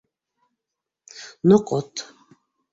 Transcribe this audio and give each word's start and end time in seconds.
Ноҡот... 1.53 2.07